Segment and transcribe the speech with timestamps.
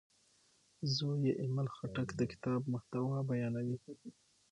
[0.95, 3.77] زوی یې ایمل خټک د کتاب محتوا بیانوي.